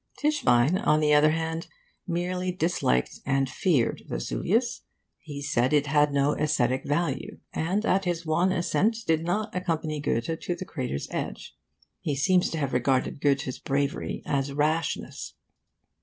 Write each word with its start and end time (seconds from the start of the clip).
Tischbein, 0.17 0.79
on 0.79 0.99
the 0.99 1.13
other 1.13 1.29
hand, 1.29 1.67
merely 2.07 2.51
disliked 2.51 3.19
and 3.23 3.47
feared 3.47 4.01
Vesuvius. 4.07 4.81
He 5.19 5.43
said 5.43 5.73
it 5.73 5.85
had 5.85 6.11
no 6.11 6.35
aesthetic 6.35 6.85
value, 6.87 7.37
and 7.53 7.85
at 7.85 8.05
his 8.05 8.25
one 8.25 8.51
ascent 8.51 8.97
did 9.05 9.23
not 9.23 9.53
accompany 9.55 9.99
Goethe 9.99 10.39
to 10.39 10.55
the 10.55 10.65
crater's 10.65 11.07
edge. 11.11 11.55
He 11.99 12.15
seems 12.15 12.49
to 12.49 12.57
have 12.57 12.73
regarded 12.73 13.21
Goethe's 13.21 13.59
bravery 13.59 14.23
as 14.25 14.51
rashness. 14.51 15.35